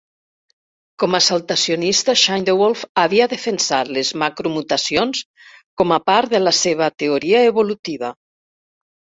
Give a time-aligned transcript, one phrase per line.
[1.01, 5.21] Com a saltacionista, Schindewolf havia defensat les macromutacions
[5.83, 8.13] com a part de la seva teoria evolutiva.